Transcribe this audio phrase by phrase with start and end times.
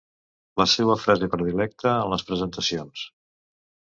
[0.61, 3.05] La seua frase predilecta en les presentacions.